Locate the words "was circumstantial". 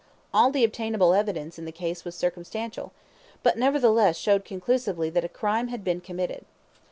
2.03-2.91